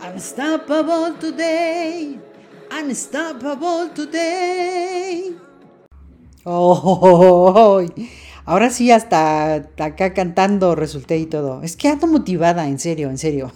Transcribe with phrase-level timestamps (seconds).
[0.00, 2.18] unstoppable today,
[2.70, 5.32] unstoppable today.
[6.46, 7.86] Oh,
[8.44, 11.62] ahora sí hasta acá cantando resulté y todo.
[11.62, 13.52] Es que ando motivada, en serio, en serio.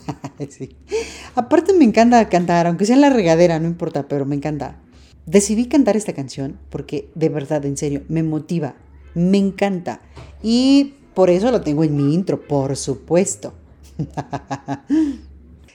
[1.35, 4.81] Aparte me encanta cantar, aunque sea en la regadera, no importa, pero me encanta.
[5.27, 8.75] Decidí cantar esta canción porque de verdad, en serio, me motiva,
[9.15, 10.01] me encanta.
[10.43, 13.55] Y por eso lo tengo en mi intro, por supuesto.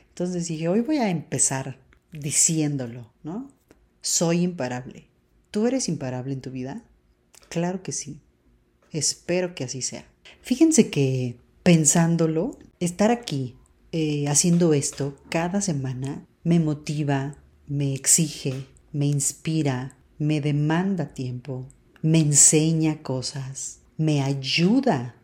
[0.09, 1.79] Entonces dije, hoy voy a empezar
[2.11, 3.49] diciéndolo, ¿no?
[4.01, 5.07] Soy imparable.
[5.51, 6.83] ¿Tú eres imparable en tu vida?
[7.49, 8.21] Claro que sí.
[8.93, 10.05] Espero que así sea.
[10.41, 13.55] Fíjense que pensándolo, estar aquí
[13.91, 17.35] eh, haciendo esto cada semana me motiva,
[17.67, 21.67] me exige, me inspira, me demanda tiempo,
[22.01, 25.15] me enseña cosas, me ayuda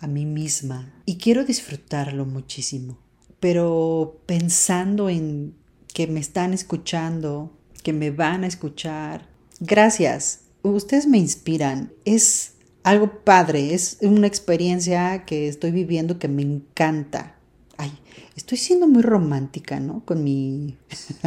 [0.00, 2.98] a mí misma y quiero disfrutarlo muchísimo.
[3.40, 5.54] Pero pensando en
[5.94, 9.28] que me están escuchando, que me van a escuchar,
[9.60, 10.40] gracias.
[10.62, 11.92] Ustedes me inspiran.
[12.04, 12.54] Es
[12.88, 17.36] algo padre, es una experiencia que estoy viviendo que me encanta.
[17.76, 17.92] Ay,
[18.34, 20.02] estoy siendo muy romántica, ¿no?
[20.06, 20.76] Con mi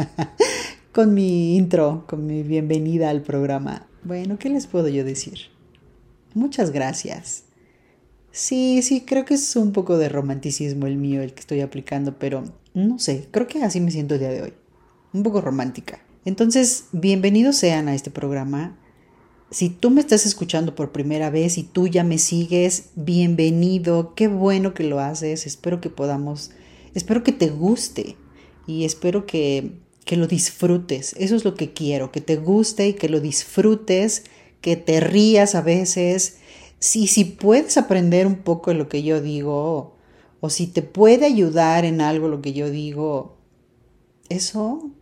[0.92, 3.86] con mi intro, con mi bienvenida al programa.
[4.02, 5.38] Bueno, ¿qué les puedo yo decir?
[6.34, 7.44] Muchas gracias.
[8.32, 12.18] Sí, sí, creo que es un poco de romanticismo el mío el que estoy aplicando,
[12.18, 12.42] pero
[12.74, 14.52] no sé, creo que así me siento el día de hoy.
[15.12, 16.00] Un poco romántica.
[16.24, 18.78] Entonces, bienvenidos sean a este programa.
[19.52, 24.26] Si tú me estás escuchando por primera vez y tú ya me sigues, bienvenido, qué
[24.26, 26.52] bueno que lo haces, espero que podamos,
[26.94, 28.16] espero que te guste
[28.66, 29.72] y espero que,
[30.06, 34.24] que lo disfrutes, eso es lo que quiero, que te guste y que lo disfrutes,
[34.62, 36.38] que te rías a veces,
[36.78, 39.98] si, si puedes aprender un poco de lo que yo digo
[40.40, 43.36] o si te puede ayudar en algo lo que yo digo,
[44.30, 44.92] eso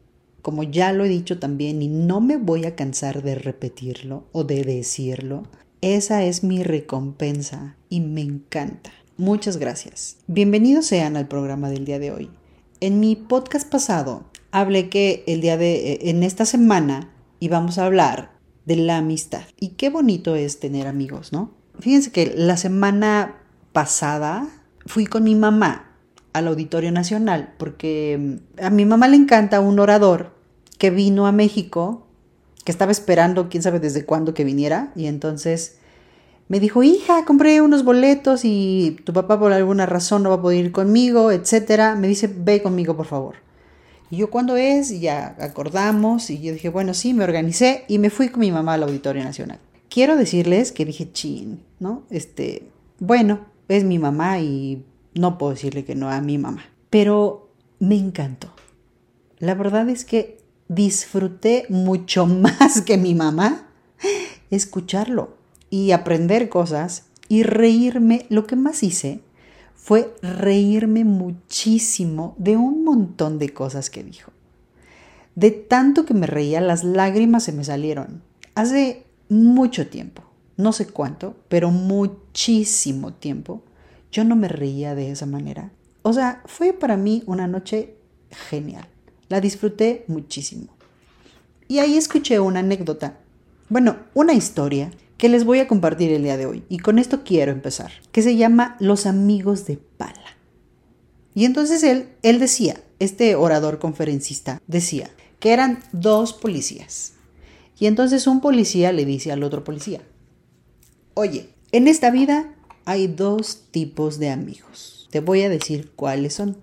[0.43, 4.45] como ya lo he dicho también y no me voy a cansar de repetirlo o
[4.45, 5.45] de decirlo,
[5.81, 8.91] esa es mi recompensa y me encanta.
[9.17, 10.17] Muchas gracias.
[10.27, 12.31] Bienvenidos sean al programa del día de hoy.
[12.81, 17.87] En mi podcast pasado hablé que el día de eh, en esta semana íbamos a
[17.87, 18.33] hablar
[18.65, 19.43] de la amistad.
[19.59, 21.51] Y qué bonito es tener amigos, ¿no?
[21.79, 24.49] Fíjense que la semana pasada
[24.87, 25.90] fui con mi mamá
[26.33, 30.35] al Auditorio Nacional, porque mm, a mi mamá le encanta un orador
[30.79, 32.07] que vino a México,
[32.65, 35.79] que estaba esperando quién sabe desde cuándo que viniera, y entonces
[36.51, 40.43] me dijo, hija, compré unos boletos y tu papá por alguna razón no va a
[40.43, 41.95] poder ir conmigo, etcétera.
[41.95, 43.37] Me dice, ve conmigo, por favor.
[44.11, 44.91] Y yo, ¿cuándo es?
[44.91, 48.51] Y ya acordamos, y yo dije, bueno, sí, me organicé y me fui con mi
[48.51, 49.61] mamá al Auditorio Nacional.
[49.89, 52.03] Quiero decirles que dije, chin, ¿no?
[52.11, 52.65] Este,
[52.99, 54.85] bueno, es mi mamá y
[55.15, 56.65] no puedo decirle que no a mi mamá.
[56.91, 58.53] Pero me encantó.
[59.39, 60.39] La verdad es que
[60.69, 63.67] disfruté mucho más que mi mamá
[64.51, 65.37] escucharlo
[65.71, 68.27] y aprender cosas y reírme.
[68.29, 69.23] Lo que más hice
[69.75, 74.33] fue reírme muchísimo de un montón de cosas que dijo.
[75.35, 78.23] De tanto que me reía, las lágrimas se me salieron.
[78.55, 80.23] Hace mucho tiempo,
[80.57, 83.63] no sé cuánto, pero muchísimo tiempo,
[84.13, 85.73] yo no me reía de esa manera.
[86.03, 87.95] O sea, fue para mí una noche
[88.31, 88.87] genial.
[89.29, 90.69] La disfruté muchísimo.
[91.69, 93.19] Y ahí escuché una anécdota,
[93.69, 96.65] bueno, una historia que les voy a compartir el día de hoy.
[96.69, 100.37] Y con esto quiero empezar, que se llama Los amigos de Pala.
[101.35, 107.13] Y entonces él, él decía, este orador conferencista decía que eran dos policías.
[107.79, 110.03] Y entonces un policía le dice al otro policía,
[111.15, 112.55] oye, en esta vida
[112.85, 115.09] hay dos tipos de amigos.
[115.11, 116.57] Te voy a decir cuáles son.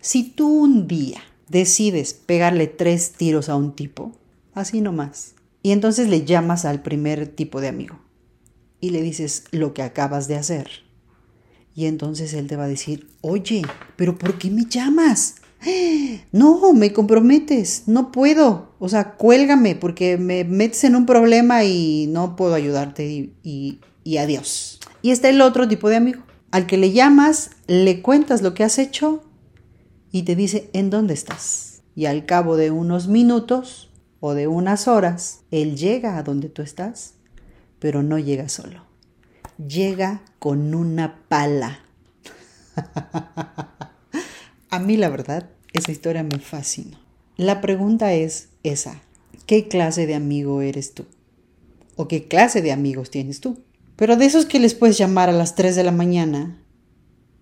[0.00, 4.12] Si tú un día decides pegarle tres tiros a un tipo,
[4.54, 7.98] así nomás, y entonces le llamas al primer tipo de amigo
[8.80, 10.68] y le dices lo que acabas de hacer.
[11.74, 13.62] Y entonces él te va a decir, oye,
[13.96, 15.36] pero ¿por qué me llamas?
[16.32, 18.74] No, me comprometes, no puedo.
[18.78, 23.06] O sea, cuélgame porque me metes en un problema y no puedo ayudarte
[23.42, 24.80] y, y adiós.
[25.04, 28.64] Y está el otro tipo de amigo, al que le llamas, le cuentas lo que
[28.64, 29.22] has hecho
[30.10, 31.82] y te dice en dónde estás.
[31.94, 33.90] Y al cabo de unos minutos
[34.20, 37.16] o de unas horas, él llega a donde tú estás,
[37.80, 38.86] pero no llega solo.
[39.58, 41.80] Llega con una pala.
[44.70, 46.98] a mí la verdad, esa historia me fascina.
[47.36, 49.02] La pregunta es, esa.
[49.44, 51.04] ¿Qué clase de amigo eres tú?
[51.94, 53.62] ¿O qué clase de amigos tienes tú?
[53.96, 56.60] Pero de esos que les puedes llamar a las 3 de la mañana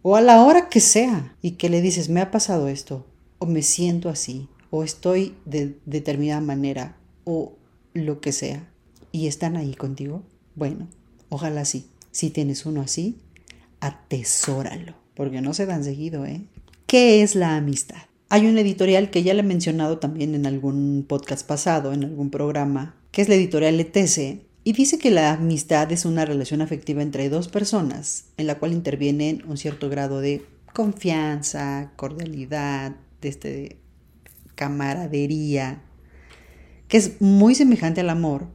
[0.03, 3.07] o a la hora que sea y que le dices, me ha pasado esto,
[3.39, 7.55] o me siento así, o estoy de determinada manera, o
[7.95, 8.69] lo que sea,
[9.13, 10.23] y están ahí contigo,
[10.55, 10.89] bueno,
[11.29, 11.87] ojalá sí.
[12.11, 13.19] Si tienes uno así,
[13.81, 16.43] atesóralo, porque no se dan seguido, ¿eh?
[16.87, 18.03] ¿Qué es la amistad?
[18.29, 22.31] Hay un editorial que ya le he mencionado también en algún podcast pasado, en algún
[22.31, 27.03] programa, que es la editorial ETC, y dice que la amistad es una relación afectiva
[27.03, 33.79] entre dos personas, en la cual intervienen un cierto grado de confianza, cordialidad, de este,
[34.55, 35.83] camaradería,
[36.89, 38.49] que es muy semejante al amor,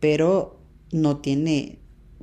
[0.00, 0.60] pero
[0.92, 1.78] no tiene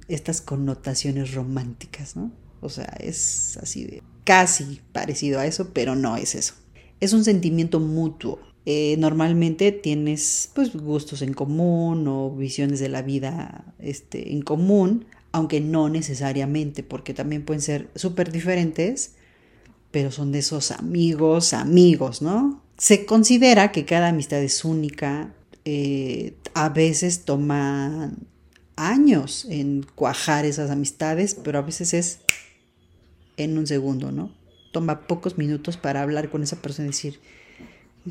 [0.07, 2.31] estas connotaciones románticas, ¿no?
[2.59, 6.55] O sea, es así de casi parecido a eso, pero no es eso.
[6.99, 8.39] Es un sentimiento mutuo,
[8.69, 15.05] eh, normalmente tienes pues gustos en común o visiones de la vida este, en común,
[15.31, 19.13] aunque no necesariamente, porque también pueden ser súper diferentes,
[19.89, 22.61] pero son de esos amigos, amigos, ¿no?
[22.77, 25.33] Se considera que cada amistad es única,
[25.63, 28.11] eh, a veces toma
[28.75, 32.19] años en cuajar esas amistades, pero a veces es
[33.37, 34.29] en un segundo, ¿no?
[34.73, 37.21] Toma pocos minutos para hablar con esa persona y decir,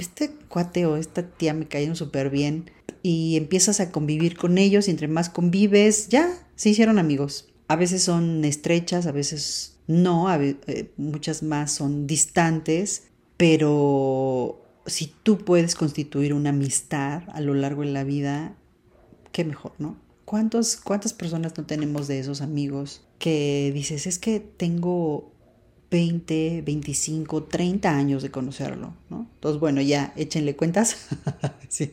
[0.03, 2.71] este cuate o esta tía me cayeron súper bien
[3.03, 7.49] y empiezas a convivir con ellos y entre más convives, ya se hicieron amigos.
[7.69, 13.05] A veces son estrechas, a veces no, eh, muchas más son distantes,
[13.37, 18.57] pero si tú puedes constituir una amistad a lo largo de la vida,
[19.33, 19.97] qué mejor, ¿no?
[20.25, 25.33] ¿Cuántos, ¿Cuántas personas no tenemos de esos amigos que dices, es que tengo
[25.91, 29.29] 20, 25, 30 años de conocerlo, ¿no?
[29.35, 31.09] Entonces, bueno, ya échenle cuentas,
[31.69, 31.93] sí,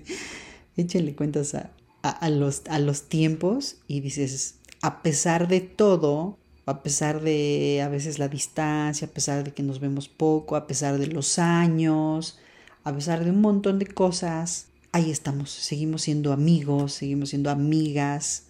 [0.77, 6.81] échenle cuentas a, a, los, a los tiempos y dices, a pesar de todo, a
[6.81, 10.97] pesar de a veces la distancia, a pesar de que nos vemos poco, a pesar
[10.97, 12.39] de los años,
[12.83, 18.45] a pesar de un montón de cosas, ahí estamos, seguimos siendo amigos, seguimos siendo amigas,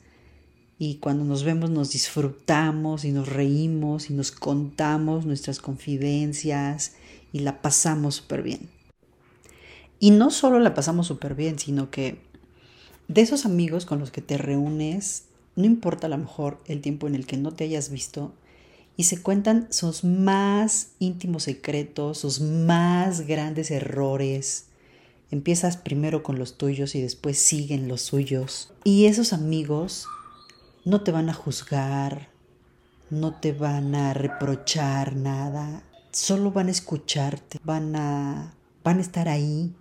[0.79, 6.93] y cuando nos vemos nos disfrutamos y nos reímos y nos contamos nuestras confidencias
[7.31, 8.69] y la pasamos súper bien.
[9.99, 12.19] Y no solo la pasamos súper bien, sino que
[13.07, 15.25] de esos amigos con los que te reúnes,
[15.55, 18.33] no importa a lo mejor el tiempo en el que no te hayas visto,
[18.95, 24.65] y se cuentan sus más íntimos secretos, sus más grandes errores.
[25.31, 28.71] Empiezas primero con los tuyos y después siguen los suyos.
[28.83, 30.07] Y esos amigos
[30.85, 32.29] no te van a juzgar,
[33.09, 39.29] no te van a reprochar nada, solo van a escucharte, van a, van a estar
[39.29, 39.73] ahí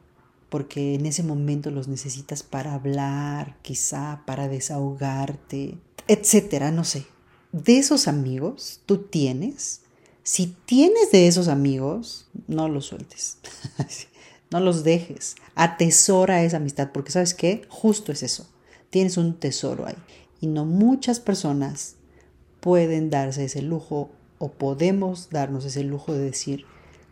[0.49, 5.79] porque en ese momento los necesitas para hablar, quizá para desahogarte,
[6.09, 7.07] etcétera, no sé.
[7.53, 9.81] De esos amigos tú tienes,
[10.23, 13.39] si tienes de esos amigos, no los sueltes.
[14.51, 15.37] no los dejes.
[15.55, 18.47] Atesora esa amistad porque sabes qué, justo es eso.
[18.91, 19.97] Tienes un tesoro ahí
[20.43, 21.95] y no muchas personas
[22.59, 26.67] pueden darse ese lujo o podemos darnos ese lujo de decir,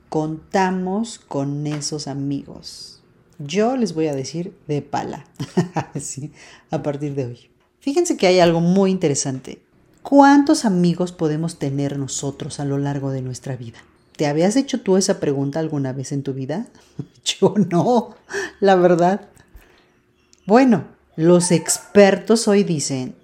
[0.09, 3.05] contamos con esos amigos.
[3.39, 5.25] Yo les voy a decir de pala,
[6.71, 7.51] a partir de hoy.
[7.79, 9.63] Fíjense que hay algo muy interesante.
[10.03, 13.79] ¿Cuántos amigos podemos tener nosotros a lo largo de nuestra vida?
[14.17, 16.67] ¿Te habías hecho tú esa pregunta alguna vez en tu vida?
[17.25, 18.17] Yo no,
[18.59, 19.29] la verdad.
[20.47, 20.85] Bueno,
[21.15, 23.20] los expertos hoy dicen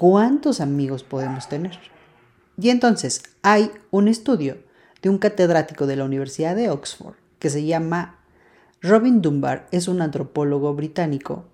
[0.00, 1.78] ¿Cuántos amigos podemos tener?
[2.58, 4.56] Y entonces hay un estudio
[5.02, 8.18] de un catedrático de la Universidad de Oxford que se llama
[8.80, 11.44] Robin Dunbar, es un antropólogo británico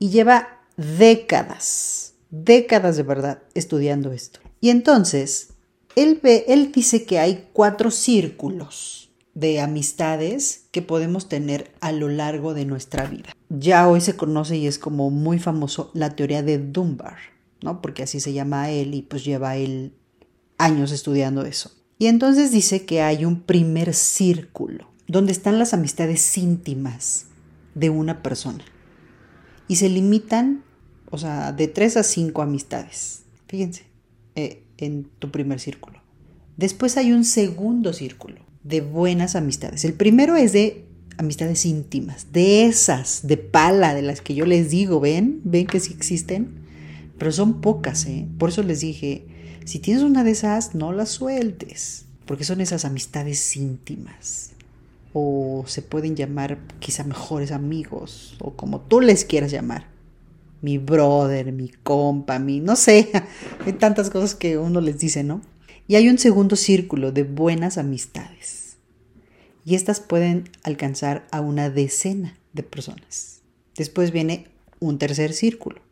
[0.00, 4.40] y lleva décadas, décadas de verdad estudiando esto.
[4.60, 5.50] Y entonces
[5.94, 12.08] él, ve, él dice que hay cuatro círculos de amistades que podemos tener a lo
[12.08, 13.30] largo de nuestra vida.
[13.48, 17.38] Ya hoy se conoce y es como muy famoso la teoría de Dunbar.
[17.62, 17.80] ¿No?
[17.82, 19.92] Porque así se llama él y pues lleva él
[20.58, 21.72] años estudiando eso.
[21.98, 27.26] Y entonces dice que hay un primer círculo, donde están las amistades íntimas
[27.74, 28.64] de una persona.
[29.68, 30.64] Y se limitan,
[31.10, 33.22] o sea, de tres a cinco amistades.
[33.48, 33.84] Fíjense,
[34.34, 36.00] eh, en tu primer círculo.
[36.56, 39.84] Después hay un segundo círculo de buenas amistades.
[39.84, 40.86] El primero es de
[41.18, 45.80] amistades íntimas, de esas, de pala, de las que yo les digo, ven, ven que
[45.80, 46.59] sí existen
[47.20, 48.26] pero son pocas, ¿eh?
[48.38, 49.26] Por eso les dije,
[49.66, 54.52] si tienes una de esas, no la sueltes, porque son esas amistades íntimas.
[55.12, 59.88] o se pueden llamar quizá mejores amigos o como tú les quieras llamar.
[60.62, 63.10] Mi brother, mi compa, mi no sé,
[63.66, 65.42] hay tantas cosas que uno les dice, ¿no?
[65.88, 68.78] Y hay un segundo círculo de buenas amistades.
[69.66, 73.42] Y estas pueden alcanzar a una decena de personas.
[73.76, 74.46] Después viene
[74.78, 75.82] un tercer círculo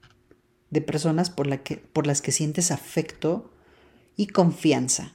[0.70, 3.50] de personas por, que, por las que sientes afecto
[4.16, 5.14] y confianza.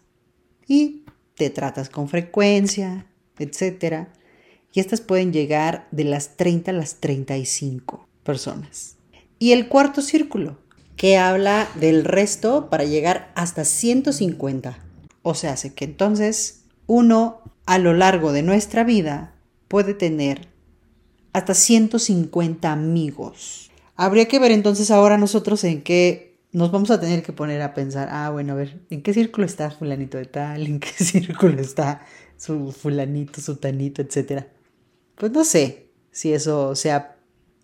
[0.67, 1.03] Y
[1.35, 3.05] te tratas con frecuencia,
[3.37, 4.07] etc.
[4.71, 8.97] Y estas pueden llegar de las 30 a las 35 personas.
[9.39, 10.57] Y el cuarto círculo,
[10.95, 14.77] que habla del resto para llegar hasta 150.
[15.21, 19.35] O sea, hace que entonces uno a lo largo de nuestra vida
[19.67, 20.49] puede tener
[21.33, 23.71] hasta 150 amigos.
[24.03, 27.73] Habría que ver entonces ahora nosotros en qué nos vamos a tener que poner a
[27.73, 30.67] pensar, ah, bueno, a ver, ¿en qué círculo está fulanito de tal?
[30.67, 32.05] ¿En qué círculo está
[32.37, 34.47] su fulanito, su tanito, etcétera?
[35.15, 37.15] Pues no sé si eso sea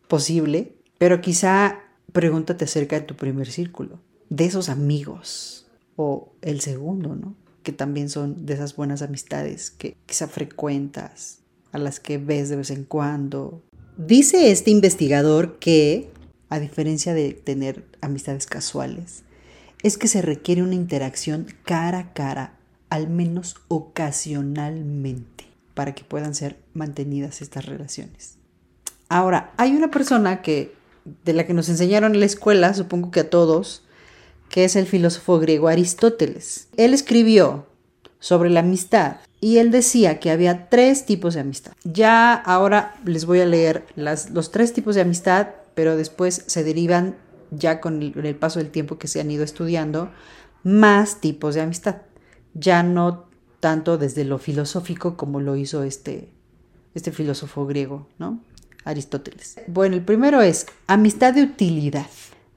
[0.07, 1.81] posible, pero quizá
[2.13, 7.35] pregúntate acerca de tu primer círculo, de esos amigos, o el segundo, ¿no?
[7.63, 11.39] Que también son de esas buenas amistades que quizá frecuentas,
[11.73, 13.61] a las que ves de vez en cuando.
[13.97, 16.09] Dice este investigador que,
[16.49, 19.23] a diferencia de tener amistades casuales,
[19.83, 22.53] es que se requiere una interacción cara a cara,
[22.89, 28.35] al menos ocasionalmente, para que puedan ser mantenidas estas relaciones.
[29.07, 30.77] Ahora, hay una persona que
[31.23, 33.83] de la que nos enseñaron en la escuela, supongo que a todos,
[34.49, 36.67] que es el filósofo griego Aristóteles.
[36.77, 37.67] Él escribió
[38.19, 41.71] sobre la amistad y él decía que había tres tipos de amistad.
[41.83, 45.47] Ya ahora les voy a leer los tres tipos de amistad,
[45.79, 47.15] pero después se derivan
[47.51, 50.11] ya con el, paso del tiempo que se han ido estudiando
[50.65, 52.01] más tipos de amistad.
[52.53, 53.29] Ya no
[53.61, 56.33] tanto desde lo filosófico como lo hizo este,
[56.95, 58.41] este filósofo griego, ¿no?
[58.83, 59.55] Aristóteles.
[59.67, 62.07] Bueno, el primero es amistad de utilidad.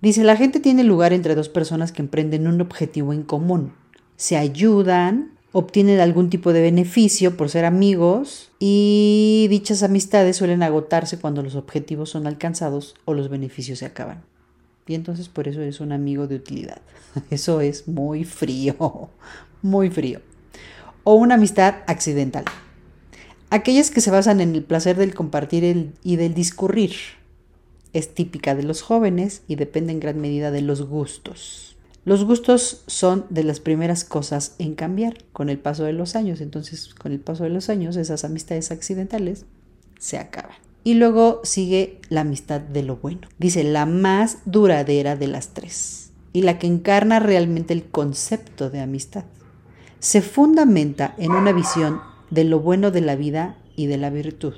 [0.00, 3.72] Dice, la gente tiene lugar entre dos personas que emprenden un objetivo en común.
[4.16, 11.18] Se ayudan, obtienen algún tipo de beneficio por ser amigos y dichas amistades suelen agotarse
[11.18, 14.22] cuando los objetivos son alcanzados o los beneficios se acaban.
[14.86, 16.80] Y entonces por eso es un amigo de utilidad.
[17.30, 19.10] Eso es muy frío,
[19.62, 20.20] muy frío.
[21.04, 22.44] O una amistad accidental.
[23.50, 26.94] Aquellas que se basan en el placer del compartir y del discurrir.
[27.92, 31.71] Es típica de los jóvenes y depende en gran medida de los gustos.
[32.04, 36.40] Los gustos son de las primeras cosas en cambiar con el paso de los años.
[36.40, 39.44] Entonces, con el paso de los años, esas amistades accidentales
[39.98, 40.56] se acaban.
[40.82, 43.28] Y luego sigue la amistad de lo bueno.
[43.38, 46.10] Dice, la más duradera de las tres.
[46.32, 49.24] Y la que encarna realmente el concepto de amistad.
[50.00, 54.54] Se fundamenta en una visión de lo bueno de la vida y de la virtud.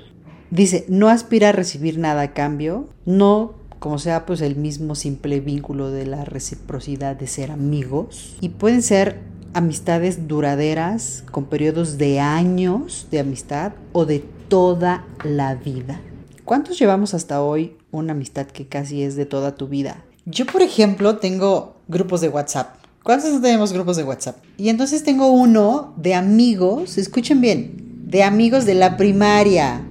[0.49, 5.39] Dice, no aspira a recibir nada a cambio, no como sea pues el mismo simple
[5.39, 9.19] vínculo de la reciprocidad de ser amigos y pueden ser
[9.53, 16.01] amistades duraderas con periodos de años de amistad o de toda la vida.
[16.43, 20.03] ¿Cuántos llevamos hasta hoy una amistad que casi es de toda tu vida?
[20.25, 24.37] Yo, por ejemplo, tengo grupos de WhatsApp ¿Cuántos tenemos grupos de WhatsApp?
[24.57, 29.84] Y entonces tengo uno de amigos, escuchen bien, de amigos de la primaria.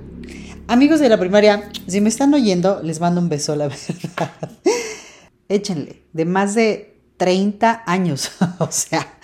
[0.66, 4.50] Amigos de la primaria, si me están oyendo, les mando un beso, la verdad.
[5.48, 9.18] Échenle, de más de 30 años, o sea,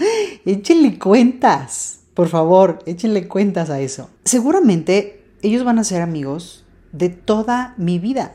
[0.44, 4.10] échenle cuentas, por favor, échenle cuentas a eso.
[4.24, 8.34] Seguramente ellos van a ser amigos de toda mi vida.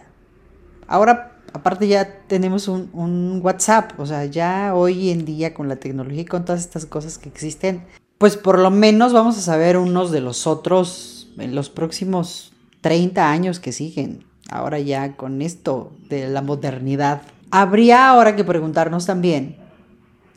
[0.88, 6.22] Ahora aparte ya tenemos un, WhatsApp, o sea, ya hoy en día con la tecnología
[6.22, 7.86] y con todas estas cosas que existen,
[8.18, 12.52] pues por lo menos vamos a saber unos de los otros en los próximos
[12.86, 14.26] 30 años que siguen.
[14.48, 17.24] Ahora ya con esto de la modernidad.
[17.50, 19.56] Habría ahora que preguntarnos también,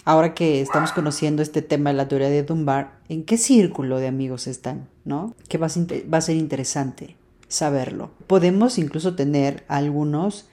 [0.07, 4.07] ahora que estamos conociendo este tema de la teoría de Dunbar, ¿en qué círculo de
[4.07, 4.89] amigos están?
[5.05, 5.35] ¿No?
[5.51, 8.13] Que va a ser interesante saberlo.
[8.27, 10.49] Podemos incluso tener algunos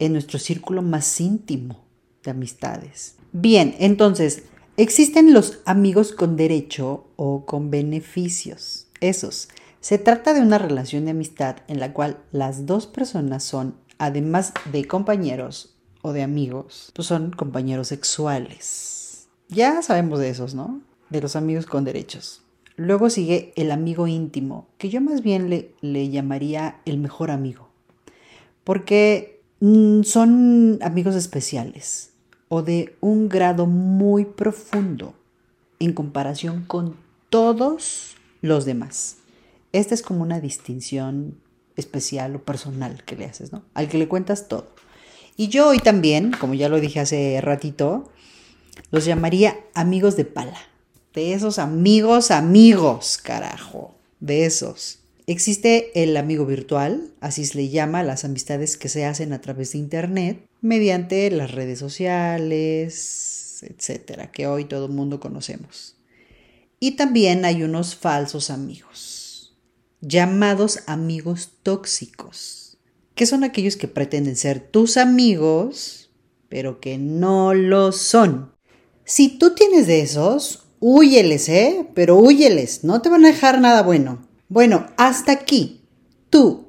[0.00, 1.84] en nuestro círculo más íntimo
[2.24, 3.14] de amistades.
[3.30, 4.42] Bien, entonces,
[4.76, 8.88] existen los amigos con derecho o con beneficios.
[9.00, 9.48] Esos.
[9.86, 14.52] Se trata de una relación de amistad en la cual las dos personas son, además
[14.72, 19.28] de compañeros o de amigos, pues son compañeros sexuales.
[19.48, 20.80] Ya sabemos de esos, ¿no?
[21.08, 22.42] De los amigos con derechos.
[22.74, 25.48] Luego sigue el amigo íntimo, que yo más bien
[25.80, 27.68] le, llamaría el mejor amigo.
[28.64, 32.12] Porque Mm, son amigos especiales
[32.48, 35.14] o de un grado muy profundo
[35.78, 36.94] en comparación con
[37.30, 39.16] todos los demás.
[39.76, 41.38] Esta es como una distinción
[41.76, 43.62] especial o personal que le haces, ¿no?
[43.74, 44.74] Al que le cuentas todo.
[45.36, 48.10] Y yo hoy también, como ya lo dije hace ratito,
[48.90, 50.58] los llamaría amigos de pala.
[51.12, 53.94] De esos amigos, amigos, carajo.
[54.18, 55.00] De esos.
[55.26, 59.42] Existe el amigo virtual, así se le llama a las amistades que se hacen a
[59.42, 65.96] través de Internet, mediante las redes sociales, etcétera, que hoy todo el mundo conocemos.
[66.80, 69.25] Y también hay unos falsos amigos,
[70.00, 72.78] llamados amigos tóxicos,
[73.14, 76.10] que son aquellos que pretenden ser tus amigos,
[76.48, 78.52] pero que no lo son.
[79.04, 81.88] Si tú tienes de esos, húyeles, ¿eh?
[81.94, 84.26] Pero húyeles, no te van a dejar nada bueno.
[84.48, 85.82] Bueno, hasta aquí.
[86.30, 86.68] Tú,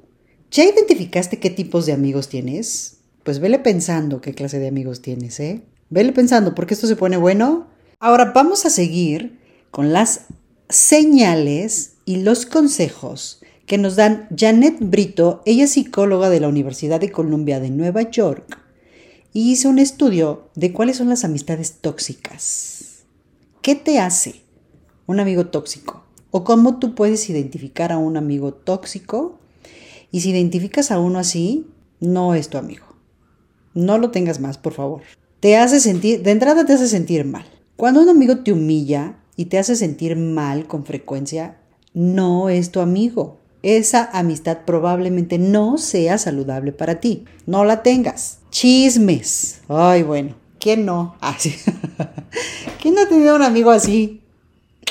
[0.50, 2.98] ¿ya identificaste qué tipos de amigos tienes?
[3.22, 5.62] Pues vele pensando qué clase de amigos tienes, ¿eh?
[5.90, 7.68] Vele pensando, porque esto se pone bueno.
[8.00, 9.38] Ahora vamos a seguir
[9.70, 10.26] con las
[10.68, 17.00] señales y los consejos que nos dan Janet Brito, ella es psicóloga de la Universidad
[17.00, 18.58] de Columbia de Nueva York,
[19.32, 23.04] y hizo un estudio de cuáles son las amistades tóxicas.
[23.60, 24.42] ¿Qué te hace
[25.06, 26.04] un amigo tóxico?
[26.30, 29.38] ¿O cómo tú puedes identificar a un amigo tóxico?
[30.10, 31.66] Y si identificas a uno así,
[32.00, 32.86] no es tu amigo.
[33.74, 35.02] No lo tengas más, por favor.
[35.40, 37.44] Te hace sentir, de entrada te hace sentir mal.
[37.76, 41.58] Cuando un amigo te humilla y te hace sentir mal con frecuencia,
[41.94, 43.38] no es tu amigo.
[43.62, 47.24] Esa amistad probablemente no sea saludable para ti.
[47.46, 48.38] No la tengas.
[48.50, 49.60] Chismes.
[49.68, 50.34] Ay, bueno.
[50.58, 51.14] ¿Quién no?
[51.20, 51.36] Ah.
[52.82, 54.22] ¿Quién no ha tenido un amigo así?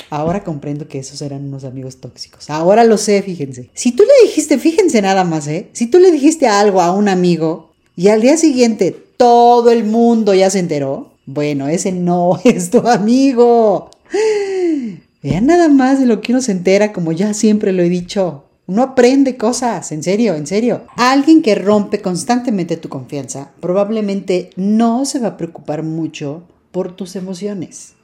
[0.08, 2.48] Ahora comprendo que esos eran unos amigos tóxicos.
[2.48, 3.68] Ahora lo sé, fíjense.
[3.74, 5.68] Si tú le dijiste, fíjense nada más, ¿eh?
[5.74, 10.32] Si tú le dijiste algo a un amigo y al día siguiente todo el mundo
[10.32, 13.90] ya se enteró, bueno, ese no es tu amigo.
[15.22, 18.44] Vean nada más de lo que uno se entera, como ya siempre lo he dicho.
[18.66, 20.82] Uno aprende cosas, en serio, en serio.
[20.96, 27.16] Alguien que rompe constantemente tu confianza probablemente no se va a preocupar mucho por tus
[27.16, 27.94] emociones,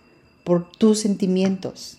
[0.43, 1.99] por tus sentimientos.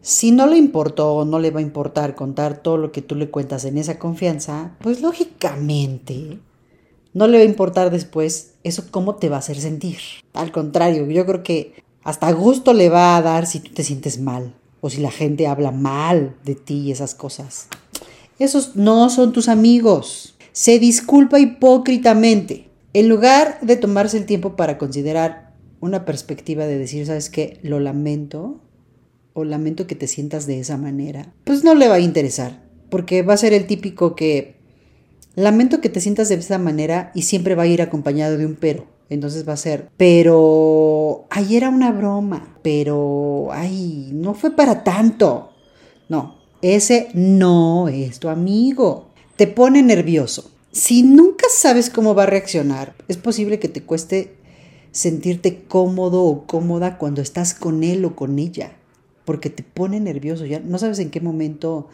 [0.00, 3.14] Si no le importó o no le va a importar contar todo lo que tú
[3.14, 6.38] le cuentas en esa confianza, pues lógicamente
[7.12, 9.98] no le va a importar después eso cómo te va a hacer sentir.
[10.32, 11.74] Al contrario, yo creo que
[12.08, 15.46] hasta gusto le va a dar si tú te sientes mal o si la gente
[15.46, 17.68] habla mal de ti y esas cosas.
[18.38, 20.34] Esos no son tus amigos.
[20.52, 22.70] Se disculpa hipócritamente.
[22.94, 27.58] En lugar de tomarse el tiempo para considerar una perspectiva de decir, ¿sabes qué?
[27.62, 28.58] Lo lamento
[29.34, 33.20] o lamento que te sientas de esa manera, pues no le va a interesar, porque
[33.20, 34.56] va a ser el típico que
[35.34, 38.56] lamento que te sientas de esa manera y siempre va a ir acompañado de un
[38.56, 38.97] pero.
[39.10, 45.52] Entonces va a ser, pero ay, era una broma, pero ay, no fue para tanto.
[46.08, 49.08] No, ese no es tu amigo.
[49.36, 50.50] Te pone nervioso.
[50.72, 54.36] Si nunca sabes cómo va a reaccionar, es posible que te cueste
[54.90, 58.72] sentirte cómodo o cómoda cuando estás con él o con ella,
[59.24, 60.44] porque te pone nervioso.
[60.44, 61.88] Ya no sabes en qué momento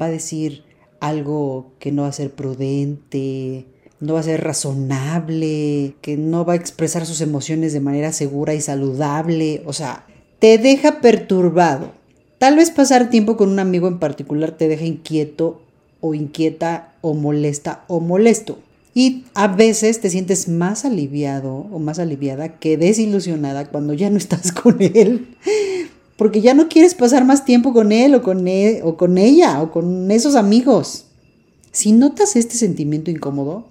[0.00, 0.64] va a decir
[1.00, 3.66] algo que no va a ser prudente,
[4.00, 8.54] no va a ser razonable, que no va a expresar sus emociones de manera segura
[8.54, 9.62] y saludable.
[9.66, 10.06] O sea,
[10.38, 11.92] te deja perturbado.
[12.38, 15.62] Tal vez pasar tiempo con un amigo en particular te deja inquieto
[16.00, 18.58] o inquieta o molesta o molesto.
[18.94, 24.18] Y a veces te sientes más aliviado o más aliviada que desilusionada cuando ya no
[24.18, 25.34] estás con él.
[26.16, 29.62] Porque ya no quieres pasar más tiempo con él o con, él, o con ella
[29.62, 31.06] o con esos amigos.
[31.72, 33.66] Si notas este sentimiento incómodo,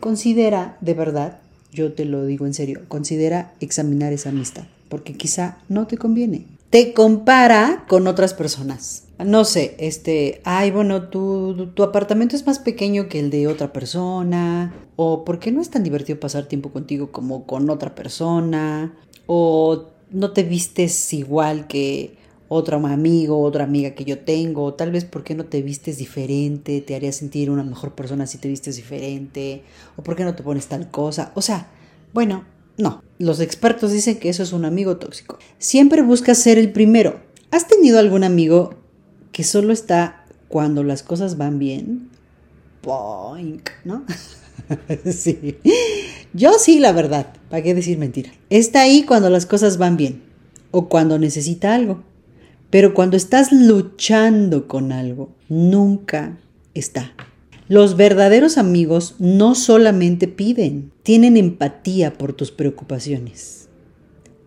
[0.00, 1.38] considera de verdad,
[1.72, 6.46] yo te lo digo en serio, considera examinar esa amistad, porque quizá no te conviene.
[6.70, 9.04] Te compara con otras personas.
[9.24, 13.72] No sé, este, ay, bueno, tu, tu apartamento es más pequeño que el de otra
[13.72, 18.92] persona, o ¿por qué no es tan divertido pasar tiempo contigo como con otra persona?
[19.26, 22.16] O no te vistes igual que
[22.48, 25.98] otro amigo, otra amiga que yo tengo, o tal vez por qué no te vistes
[25.98, 29.62] diferente, te haría sentir una mejor persona si te vistes diferente,
[29.96, 31.68] o por qué no te pones tal cosa, o sea,
[32.12, 32.44] bueno,
[32.78, 35.38] no, los expertos dicen que eso es un amigo tóxico.
[35.58, 37.20] Siempre buscas ser el primero.
[37.50, 38.74] ¿Has tenido algún amigo
[39.32, 42.10] que solo está cuando las cosas van bien?
[42.82, 44.04] Boink, ¿no?
[45.10, 45.56] sí.
[46.34, 47.32] Yo sí, la verdad.
[47.48, 48.30] ¿Para qué decir mentira?
[48.50, 50.22] Está ahí cuando las cosas van bien
[50.70, 52.02] o cuando necesita algo.
[52.70, 56.38] Pero cuando estás luchando con algo, nunca
[56.74, 57.12] está.
[57.68, 63.68] Los verdaderos amigos no solamente piden, tienen empatía por tus preocupaciones,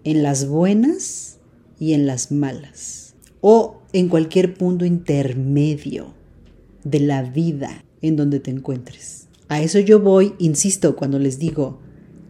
[0.03, 1.37] en las buenas
[1.79, 6.13] y en las malas, o en cualquier punto intermedio.
[6.83, 9.27] de la vida en donde te encuentres.
[9.47, 11.79] A eso yo voy, insisto, cuando les digo,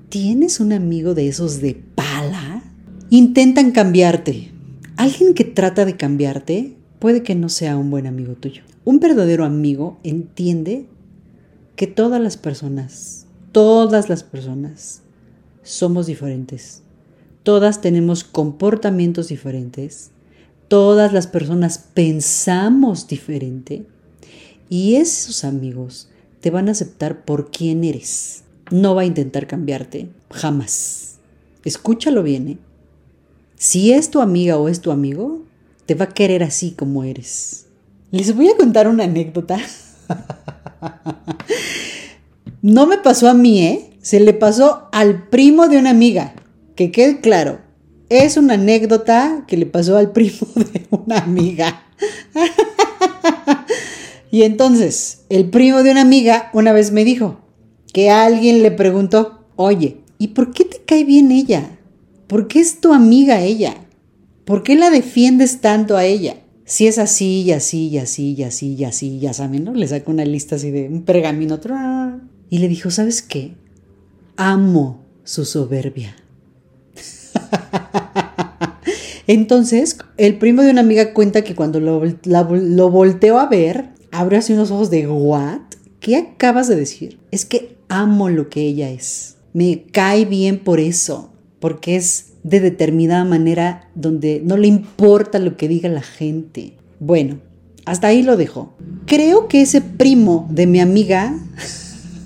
[0.09, 2.63] ¿tienes un amigo de esos de pala?
[3.09, 4.51] Intentan cambiarte.
[4.99, 8.63] Alguien que trata de cambiarte puede que no sea un buen amigo tuyo.
[8.83, 10.87] Un verdadero amigo entiende
[11.77, 15.01] que todas las personas, todas las personas,
[15.63, 16.81] somos diferentes.
[17.43, 20.11] Todas tenemos comportamientos diferentes.
[20.67, 23.85] Todas las personas pensamos diferente.
[24.67, 26.09] Y esos amigos
[26.41, 28.43] te van a aceptar por quien eres.
[28.69, 30.09] No va a intentar cambiarte.
[30.29, 31.19] Jamás.
[31.63, 32.57] Escúchalo bien, ¿eh?
[33.61, 35.41] Si es tu amiga o es tu amigo,
[35.85, 37.65] te va a querer así como eres.
[38.09, 39.59] Les voy a contar una anécdota.
[42.61, 43.91] No me pasó a mí, ¿eh?
[44.01, 46.35] Se le pasó al primo de una amiga.
[46.75, 47.61] Que quede claro,
[48.09, 51.83] es una anécdota que le pasó al primo de una amiga.
[54.31, 57.39] y entonces, el primo de una amiga una vez me dijo
[57.93, 61.78] que alguien le preguntó, oye, ¿y por qué te cae bien ella?
[62.29, 63.73] ¿Por qué es tu amiga ella?
[64.45, 66.35] ¿Por qué la defiendes tanto a ella?
[66.63, 69.73] Si es así y así y así y así y así, ya saben, ¿no?
[69.73, 71.59] Le saco una lista así de un pergamino.
[72.51, 73.55] Y le dijo, ¿sabes qué?
[74.37, 76.15] Amo su soberbia.
[79.25, 84.37] Entonces, el primo de una amiga cuenta que cuando lo, lo volteó a ver, abrió
[84.37, 85.61] así unos ojos de ¿what?
[85.99, 87.19] ¿Qué acabas de decir?
[87.31, 89.37] Es que amo lo que ella es.
[89.53, 95.57] Me cae bien por eso, porque es de determinada manera donde no le importa lo
[95.57, 96.73] que diga la gente.
[96.99, 97.39] Bueno,
[97.85, 98.73] hasta ahí lo dejo.
[99.05, 101.37] Creo que ese primo de mi amiga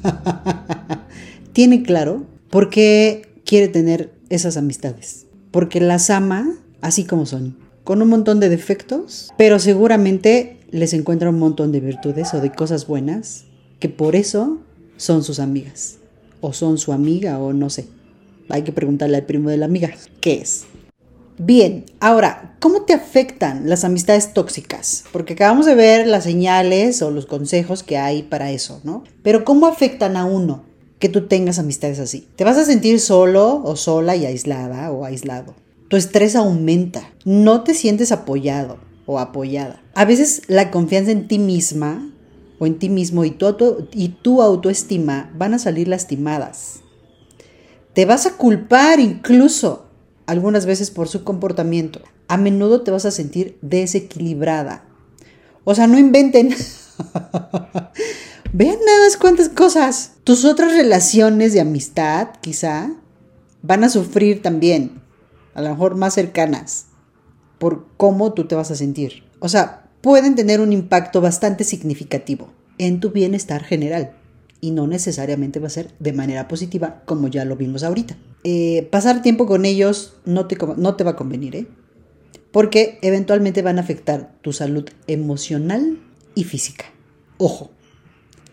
[1.54, 5.26] tiene claro por qué quiere tener esas amistades.
[5.52, 11.30] Porque las ama así como son, con un montón de defectos, pero seguramente les encuentra
[11.30, 13.46] un montón de virtudes o de cosas buenas
[13.80, 14.60] que por eso
[14.98, 15.98] son sus amigas.
[16.42, 17.88] O son su amiga o no sé.
[18.50, 20.66] Hay que preguntarle al primo de la amiga qué es.
[21.38, 25.04] Bien, ahora, ¿cómo te afectan las amistades tóxicas?
[25.12, 29.04] Porque acabamos de ver las señales o los consejos que hay para eso, ¿no?
[29.24, 30.64] Pero ¿cómo afectan a uno
[31.00, 32.28] que tú tengas amistades así?
[32.36, 35.56] Te vas a sentir solo o sola y aislada o aislado.
[35.90, 38.78] Tu estrés aumenta, no te sientes apoyado
[39.08, 39.82] o apoyada.
[39.96, 42.12] A veces la confianza en ti misma
[42.60, 46.82] o en ti mismo y tu, auto- y tu autoestima van a salir lastimadas.
[47.94, 49.86] Te vas a culpar incluso
[50.26, 52.02] algunas veces por su comportamiento.
[52.28, 54.86] A menudo te vas a sentir desequilibrada.
[55.64, 56.50] O sea, no inventen.
[58.54, 60.14] Vean nada más cuántas cosas.
[60.24, 62.92] Tus otras relaciones de amistad, quizá,
[63.62, 65.02] van a sufrir también.
[65.54, 66.88] A lo mejor más cercanas.
[67.60, 69.24] Por cómo tú te vas a sentir.
[69.40, 74.16] O sea, pueden tener un impacto bastante significativo en tu bienestar general
[74.64, 78.16] y no necesariamente va a ser de manera positiva como ya lo vimos ahorita.
[78.46, 81.68] Eh, pasar tiempo con ellos no te, no te va a convenir, ¿eh?
[82.54, 86.00] Porque eventualmente van a afectar tu salud emocional
[86.34, 86.86] y física.
[87.38, 87.72] Ojo,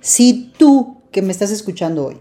[0.00, 2.16] si tú que me estás escuchando hoy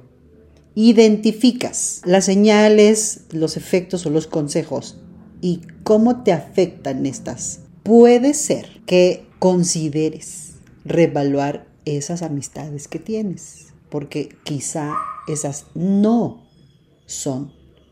[0.76, 4.98] identificas las señales, los efectos o los consejos
[5.42, 10.52] y cómo te afectan estas, puede ser que consideres
[10.86, 14.94] reevaluar esas amistades que tienes, porque quizá
[15.28, 16.48] esas no
[17.06, 17.52] son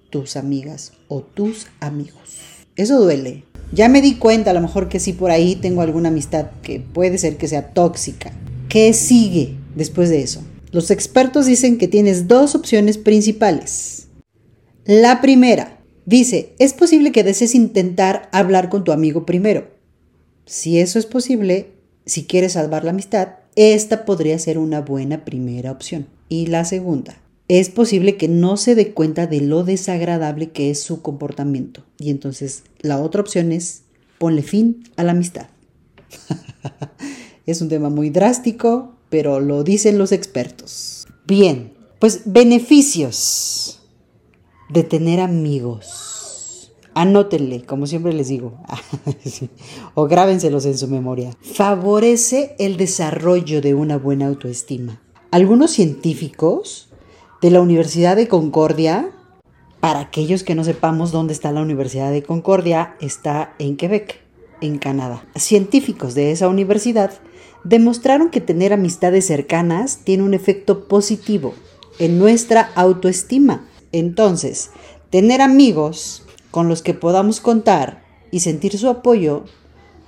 [0.10, 2.39] tus amigas o tus amigos.
[2.75, 3.43] Eso duele.
[3.71, 6.79] Ya me di cuenta a lo mejor que sí por ahí tengo alguna amistad que
[6.79, 8.31] puede ser que sea tóxica.
[8.69, 10.41] ¿Qué sigue después de eso?
[10.71, 14.07] Los expertos dicen que tienes dos opciones principales.
[14.86, 19.69] La primera dice, es posible que desees intentar hablar con tu amigo primero.
[20.45, 21.73] Si eso es posible,
[22.05, 26.06] si quieres salvar la amistad, esta podría ser una buena primera opción.
[26.30, 27.17] Y la segunda,
[27.48, 31.84] es posible que no se dé cuenta de lo desagradable que es su comportamiento.
[31.98, 33.82] Y entonces la otra opción es
[34.20, 35.48] ponle fin a la amistad.
[37.48, 41.08] es un tema muy drástico, pero lo dicen los expertos.
[41.26, 43.82] Bien, pues beneficios
[44.70, 46.07] de tener amigos.
[46.97, 48.57] Anótenle, como siempre les digo,
[49.93, 51.29] o grábenselos en su memoria.
[51.41, 54.99] Favorece el desarrollo de una buena autoestima.
[55.29, 56.89] Algunos científicos
[57.39, 59.12] de la Universidad de Concordia,
[59.79, 64.19] para aquellos que no sepamos dónde está la Universidad de Concordia, está en Quebec,
[64.60, 65.23] en Canadá.
[65.36, 67.12] Científicos de esa universidad
[67.63, 71.53] demostraron que tener amistades cercanas tiene un efecto positivo
[71.99, 73.67] en nuestra autoestima.
[73.91, 74.71] Entonces,
[75.12, 76.23] tener amigos
[76.58, 79.43] con los que podamos contar y sentir su apoyo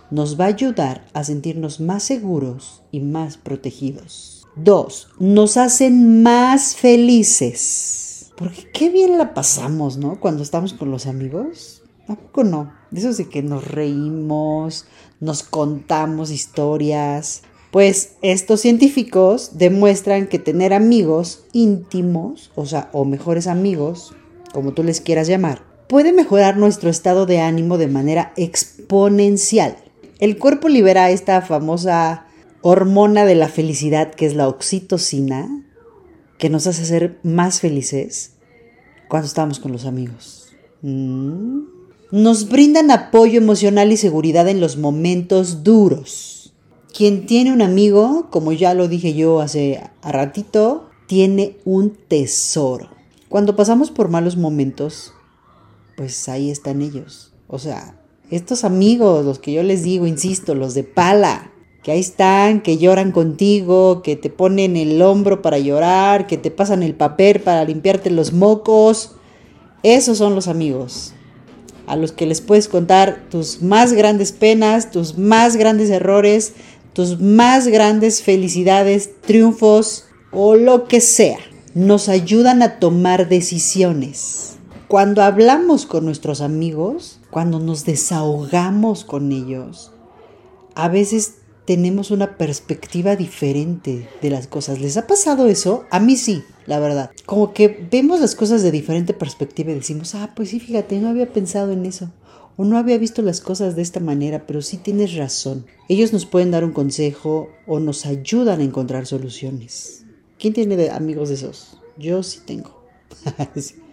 [0.10, 4.48] nos va a ayudar a sentirnos más seguros y más protegidos.
[4.56, 5.10] 2.
[5.20, 8.32] Nos hacen más felices.
[8.36, 10.20] Porque qué bien la pasamos, ¿no?
[10.20, 11.84] Cuando estamos con los amigos.
[12.08, 12.74] ¿A poco no?
[12.92, 14.86] Eso de que nos reímos,
[15.20, 17.44] nos contamos historias.
[17.70, 24.16] Pues estos científicos demuestran que tener amigos íntimos, o sea, o mejores amigos,
[24.52, 29.76] como tú les quieras llamar, puede mejorar nuestro estado de ánimo de manera exponencial.
[30.20, 32.28] El cuerpo libera esta famosa
[32.62, 35.66] hormona de la felicidad que es la oxitocina,
[36.38, 38.34] que nos hace ser más felices
[39.08, 40.50] cuando estamos con los amigos.
[40.84, 41.62] Mm.
[42.12, 46.54] Nos brindan apoyo emocional y seguridad en los momentos duros.
[46.96, 52.92] Quien tiene un amigo, como ya lo dije yo hace a ratito, tiene un tesoro.
[53.28, 55.14] Cuando pasamos por malos momentos,
[56.00, 57.34] pues ahí están ellos.
[57.50, 58.00] O sea,
[58.32, 61.52] estos amigos, los que yo les digo, insisto, los de pala,
[61.84, 66.52] que ahí están, que lloran contigo, que te ponen el hombro para llorar, que te
[66.52, 69.16] pasan el papel para limpiarte los mocos.
[69.84, 71.12] Esos son los amigos
[71.86, 76.54] a los que les puedes contar tus más grandes penas, tus más grandes errores,
[76.94, 81.40] tus más grandes felicidades, triunfos o lo que sea.
[81.74, 84.59] Nos ayudan a tomar decisiones.
[84.90, 89.92] Cuando hablamos con nuestros amigos, cuando nos desahogamos con ellos,
[90.74, 94.80] a veces tenemos una perspectiva diferente de las cosas.
[94.80, 95.84] ¿Les ha pasado eso?
[95.92, 97.12] A mí sí, la verdad.
[97.28, 101.10] Como que vemos las cosas de diferente perspectiva y decimos, ah, pues sí, fíjate, no
[101.10, 102.10] había pensado en eso.
[102.58, 105.68] O no había visto las cosas de esta manera, pero sí tienes razón.
[105.88, 110.04] Ellos nos pueden dar un consejo o nos ayudan a encontrar soluciones.
[110.40, 111.78] ¿Quién tiene amigos de esos?
[111.96, 112.82] Yo sí tengo.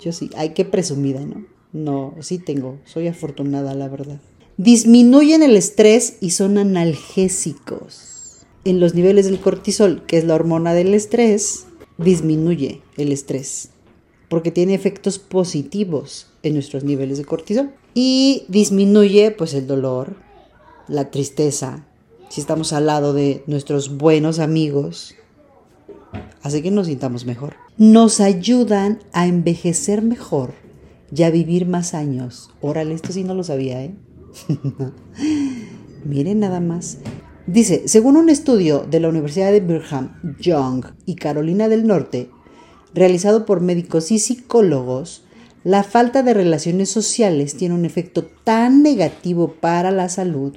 [0.00, 0.30] Yo sí.
[0.36, 1.44] Ay, qué presumida, ¿no?
[1.72, 2.78] No, sí tengo.
[2.84, 4.20] Soy afortunada, la verdad
[4.62, 8.42] disminuyen el estrés y son analgésicos.
[8.66, 11.64] En los niveles del cortisol, que es la hormona del estrés,
[11.96, 13.70] disminuye el estrés
[14.28, 20.14] porque tiene efectos positivos en nuestros niveles de cortisol y disminuye pues el dolor,
[20.88, 21.86] la tristeza,
[22.28, 25.14] si estamos al lado de nuestros buenos amigos,
[26.42, 27.54] hace que nos sintamos mejor.
[27.80, 30.52] Nos ayudan a envejecer mejor
[31.16, 32.50] y a vivir más años.
[32.60, 33.94] Órale, esto sí no lo sabía, ¿eh?
[36.04, 36.98] Miren nada más.
[37.46, 42.28] Dice, según un estudio de la Universidad de Brigham Young y Carolina del Norte,
[42.92, 45.24] realizado por médicos y psicólogos,
[45.64, 50.54] la falta de relaciones sociales tiene un efecto tan negativo para la salud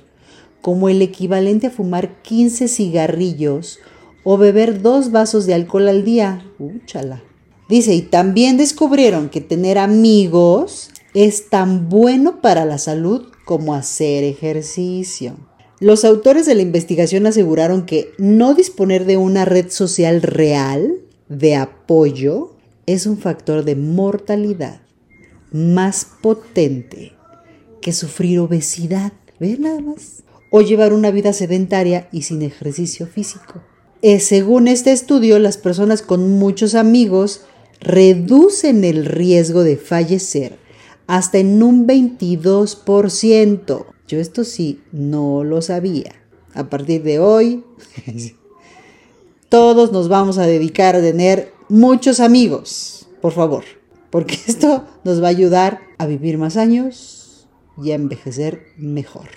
[0.61, 3.79] como el equivalente a fumar 15 cigarrillos
[4.23, 6.45] o beber dos vasos de alcohol al día.
[6.59, 7.23] Úchala.
[7.69, 14.23] Dice, y también descubrieron que tener amigos es tan bueno para la salud como hacer
[14.23, 15.35] ejercicio.
[15.79, 21.55] Los autores de la investigación aseguraron que no disponer de una red social real de
[21.55, 22.55] apoyo
[22.85, 24.81] es un factor de mortalidad
[25.51, 27.13] más potente
[27.81, 30.23] que sufrir obesidad, ¿ves nada más?
[30.51, 33.61] O llevar una vida sedentaria y sin ejercicio físico.
[34.05, 37.45] Eh, según este estudio, las personas con muchos amigos
[37.79, 40.59] reducen el riesgo de fallecer
[41.07, 43.85] hasta en un 22%.
[44.05, 46.11] Yo esto sí, no lo sabía.
[46.53, 47.63] A partir de hoy,
[49.49, 53.63] todos nos vamos a dedicar a tener muchos amigos, por favor,
[54.09, 57.47] porque esto nos va a ayudar a vivir más años
[57.81, 59.29] y a envejecer mejor.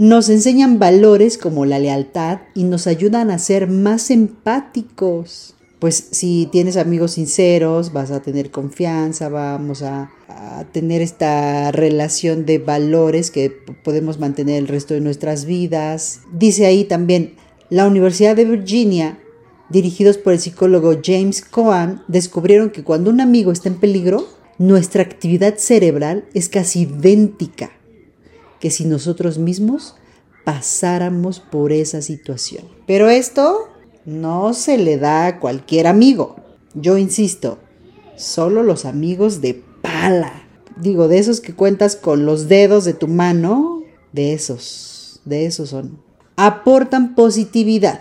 [0.00, 6.46] Nos enseñan valores como la lealtad y nos ayudan a ser más empáticos pues si
[6.52, 10.10] tienes amigos sinceros, vas a tener confianza, vamos a,
[10.72, 16.20] tener esta relación de valores que podemos mantener el resto de nuestras vidas.
[16.32, 17.34] Dice ahí también,
[17.68, 19.18] la Universidad de Virginia,
[19.70, 25.02] dirigidos por el psicólogo James Cohen, descubrieron que cuando un amigo está en peligro, nuestra
[25.02, 27.70] actividad cerebral es casi idéntica
[28.60, 29.96] que si nosotros mismos
[30.44, 32.64] pasáramos por esa situación.
[32.86, 33.68] Pero esto
[34.04, 36.36] no se le da a cualquier amigo.
[36.74, 37.58] Yo insisto,
[38.16, 40.44] solo los amigos de pala.
[40.76, 45.70] Digo, de esos que cuentas con los dedos de tu mano, de esos, de esos
[45.70, 46.00] son.
[46.36, 48.00] Aportan positividad.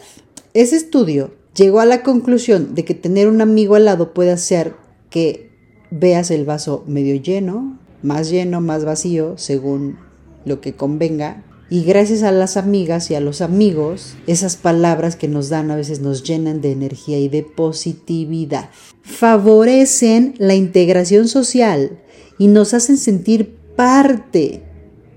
[0.53, 4.75] Ese estudio llegó a la conclusión de que tener un amigo al lado puede hacer
[5.09, 5.49] que
[5.91, 9.97] veas el vaso medio lleno, más lleno, más vacío, según
[10.45, 15.27] lo que convenga, y gracias a las amigas y a los amigos, esas palabras que
[15.27, 18.71] nos dan a veces nos llenan de energía y de positividad.
[19.03, 21.99] Favorecen la integración social
[22.39, 24.63] y nos hacen sentir parte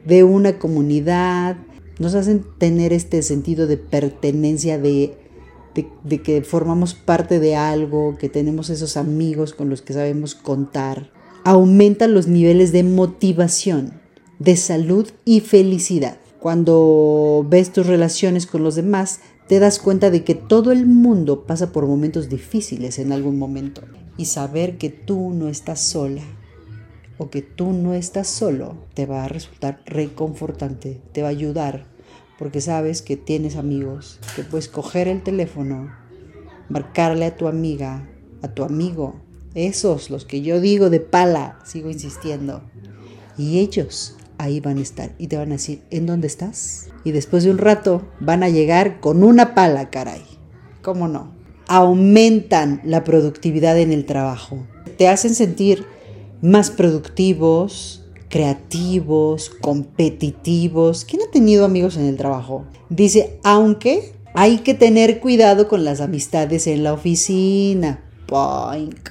[0.04, 1.56] de una comunidad,
[1.98, 5.14] nos hacen tener este sentido de pertenencia, de,
[6.04, 11.10] de, que formamos parte de algo, que tenemos esos amigos con los que sabemos contar.
[11.44, 14.01] Aumentan los niveles de motivación,
[14.42, 16.16] de salud y felicidad.
[16.40, 21.46] Cuando ves tus relaciones con los demás, te das cuenta de que todo el mundo
[21.46, 23.82] pasa por momentos difíciles en algún momento.
[24.16, 26.22] Y saber que tú no estás sola
[27.18, 31.86] o que tú no estás solo te va a resultar reconfortante, te va a ayudar,
[32.36, 35.92] porque sabes que tienes amigos, que puedes coger el teléfono,
[36.68, 38.08] marcarle a tu amiga,
[38.42, 39.20] a tu amigo,
[39.54, 42.62] esos, los que yo digo de pala, sigo insistiendo,
[43.38, 46.88] y ellos ahí van a estar y te van a decir, ¿en dónde estás?
[47.04, 50.22] Y después de un rato van a llegar con una pala, caray.
[50.82, 51.32] ¿Cómo no?
[51.68, 54.66] Aumentan la productividad en el trabajo.
[54.98, 55.86] Te hacen sentir
[56.40, 61.04] más productivos, creativos, competitivos.
[61.04, 62.64] ¿Quién ha tenido amigos en el trabajo?
[62.88, 68.02] Dice, aunque hay que tener cuidado con las amistades en la oficina.
[68.26, 69.10] Poink.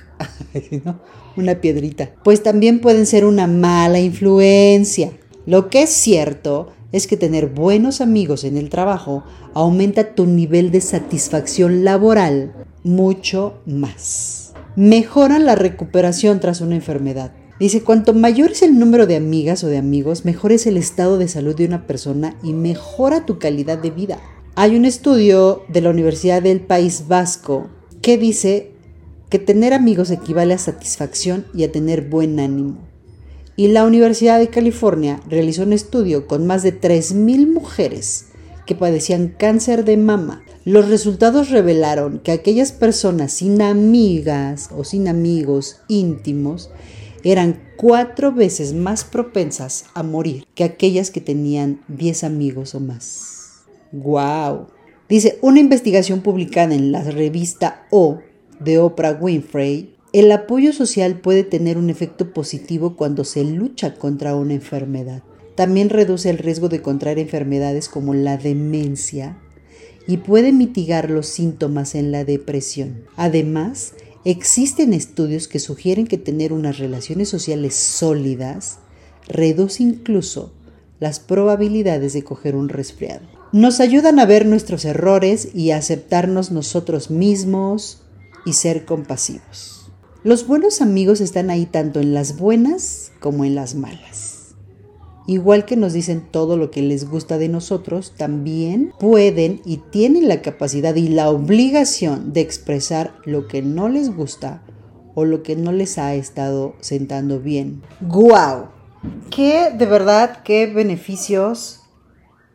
[0.84, 1.00] ¿No?
[1.38, 2.12] Una piedrita.
[2.24, 5.12] Pues también pueden ser una mala influencia.
[5.46, 9.24] Lo que es cierto es que tener buenos amigos en el trabajo
[9.54, 14.54] aumenta tu nivel de satisfacción laboral mucho más.
[14.76, 17.34] Mejoran la recuperación tras una enfermedad.
[17.60, 21.18] Dice, cuanto mayor es el número de amigas o de amigos, mejor es el estado
[21.18, 24.20] de salud de una persona y mejora tu calidad de vida.
[24.56, 27.70] Hay un estudio de la Universidad del País Vasco
[28.02, 28.72] que dice
[29.30, 32.91] que tener amigos equivale a satisfacción y a tener buen ánimo.
[33.56, 38.28] Y la Universidad de California realizó un estudio con más de 3.000 mujeres
[38.66, 40.44] que padecían cáncer de mama.
[40.64, 46.70] Los resultados revelaron que aquellas personas sin amigas o sin amigos íntimos
[47.24, 53.64] eran cuatro veces más propensas a morir que aquellas que tenían 10 amigos o más.
[53.92, 54.68] ¡Wow!
[55.10, 58.20] Dice, una investigación publicada en la revista O
[58.60, 64.36] de Oprah Winfrey, el apoyo social puede tener un efecto positivo cuando se lucha contra
[64.36, 65.24] una enfermedad.
[65.56, 69.38] También reduce el riesgo de contraer enfermedades como la demencia
[70.08, 73.04] y puede mitigar los síntomas en la depresión.
[73.16, 73.94] Además,
[74.26, 78.80] existen estudios que sugieren que tener unas relaciones sociales sólidas
[79.28, 80.52] reduce incluso
[81.00, 83.26] las probabilidades de coger un resfriado.
[83.54, 88.02] Nos ayudan a ver nuestros errores y a aceptarnos nosotros mismos
[88.46, 89.81] y ser compasivos.
[90.24, 94.54] Los buenos amigos están ahí tanto en las buenas como en las malas.
[95.26, 100.28] Igual que nos dicen todo lo que les gusta de nosotros, también pueden y tienen
[100.28, 104.62] la capacidad y la obligación de expresar lo que no les gusta
[105.16, 107.82] o lo que no les ha estado sentando bien.
[108.02, 108.68] ¡Guau!
[109.32, 111.80] ¡Qué de verdad, qué beneficios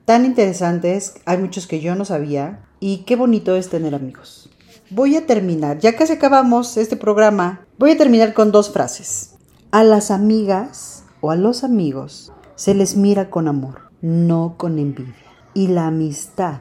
[0.05, 1.15] tan interesantes!
[1.25, 4.46] Hay muchos que yo no sabía y qué bonito es tener amigos.
[4.91, 9.35] Voy a terminar, ya casi acabamos este programa, voy a terminar con dos frases.
[9.73, 15.17] A las amigas o a los amigos se les mira con amor, no con envidia.
[15.55, 16.61] Y la amistad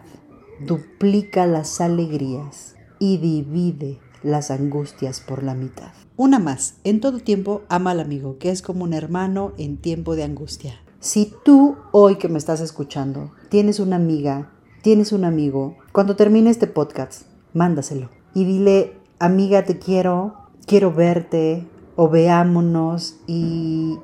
[0.59, 5.91] duplica las alegrías y divide las angustias por la mitad.
[6.17, 10.15] Una más, en todo tiempo ama al amigo, que es como un hermano en tiempo
[10.15, 10.73] de angustia.
[10.99, 16.49] Si tú hoy que me estás escuchando tienes una amiga, tienes un amigo, cuando termine
[16.49, 20.36] este podcast, mándaselo y dile, amiga, te quiero,
[20.68, 21.65] quiero verte
[21.96, 23.98] o veámonos y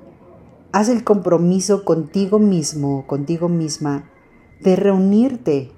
[0.71, 4.09] haz el compromiso contigo mismo, contigo misma,
[4.61, 5.71] de reunirte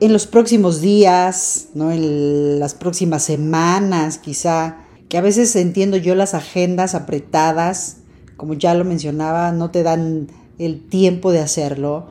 [0.00, 1.92] en los próximos días, ¿no?
[1.92, 4.78] en las próximas semanas, quizá,
[5.10, 7.98] que a veces entiendo yo las agendas apretadas,
[8.38, 10.28] como ya lo mencionaba, no te dan
[10.58, 12.06] el tiempo de hacerlo,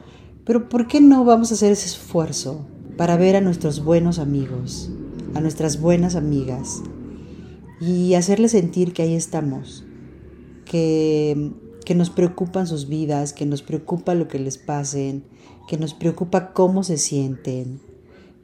[0.46, 2.66] pero ¿por qué no vamos a hacer ese esfuerzo
[3.00, 4.92] para ver a nuestros buenos amigos,
[5.34, 6.84] a nuestras buenas amigas
[7.80, 9.86] y hacerles sentir que ahí estamos,
[10.66, 11.54] que
[11.90, 15.24] que nos preocupan sus vidas, que nos preocupa lo que les pasen,
[15.68, 17.82] que nos preocupa cómo se sienten,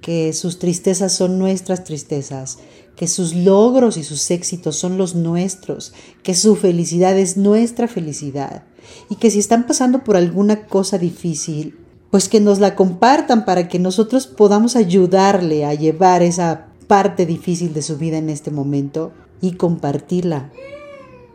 [0.02, 2.58] que sus tristezas son nuestras tristezas,
[2.96, 8.64] que sus logros y sus éxitos son los nuestros, que su felicidad es nuestra felicidad
[9.12, 13.68] y que si están pasando por alguna cosa difícil, pues que nos la compartan para
[13.68, 19.12] que nosotros podamos ayudarle a llevar esa parte difícil de su vida en este momento
[19.42, 20.52] y compartirla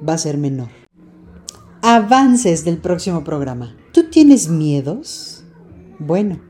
[0.07, 0.69] va a ser menor
[1.83, 3.75] avances del próximo programa.
[3.93, 5.45] ¿Tú tienes miedos?
[5.99, 6.41] Bueno,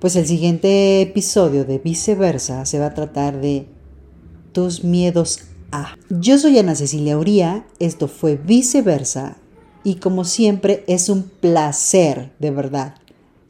[0.00, 3.66] pues el siguiente episodio de Viceversa se va a tratar de
[4.52, 5.40] tus miedos
[5.70, 5.96] a.
[6.10, 9.38] Yo soy Ana Cecilia Uría, esto fue Viceversa
[9.84, 12.94] Y como siempre, es un placer, de verdad,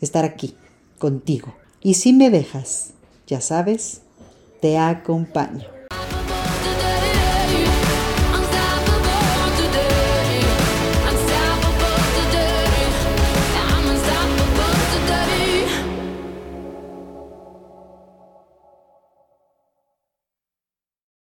[0.04, 0.54] estar aquí
[0.98, 1.54] contigo.
[1.80, 2.92] Y si me dejas,
[3.26, 4.02] ya sabes,
[4.60, 5.81] te acompaño.